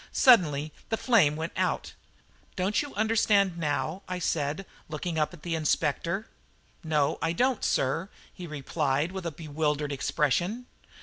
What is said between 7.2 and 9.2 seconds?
I don't, sir," he replied